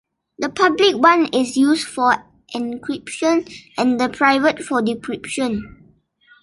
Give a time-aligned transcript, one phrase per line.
[0.39, 5.91] The public one is used for encryption, and the private for decryption.